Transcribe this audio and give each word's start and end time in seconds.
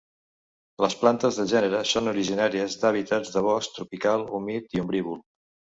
Les 0.85 0.95
plantes 1.01 1.37
del 1.41 1.51
gènere 1.51 1.81
són 1.91 2.11
originàries 2.13 2.81
d'hàbitats 2.85 3.37
de 3.37 3.45
bosc 3.51 3.79
tropical 3.79 4.29
humit 4.41 4.77
i 4.79 4.87
ombrívol. 4.89 5.27